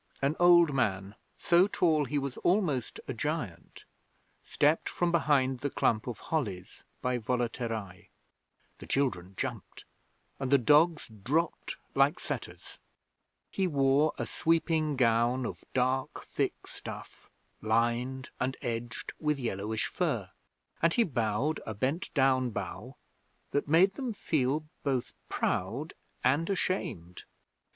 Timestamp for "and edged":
18.39-19.13